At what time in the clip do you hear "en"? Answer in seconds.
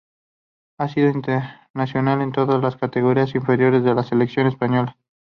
2.23-2.31